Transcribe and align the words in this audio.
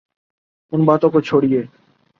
ان 0.71 0.85
باتوں 0.85 1.09
کو 1.09 1.21
چھوڑئیے۔ 1.21 1.63